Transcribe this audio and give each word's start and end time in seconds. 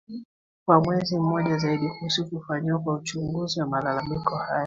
kwa 0.65 0.79
mwezi 0.81 1.17
mmoja 1.19 1.57
zaidi 1.57 1.89
kuhusu 1.89 2.29
kufanyika 2.29 2.77
kwa 2.79 2.93
uchunguza 2.93 3.63
wa 3.63 3.69
malalamiko 3.69 4.35
hayo 4.37 4.59